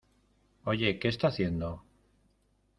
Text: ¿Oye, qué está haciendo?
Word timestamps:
¿Oye, 0.65 0.97
qué 0.97 1.09
está 1.09 1.27
haciendo? 1.27 1.83